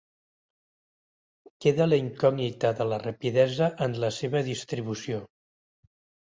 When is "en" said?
3.89-3.97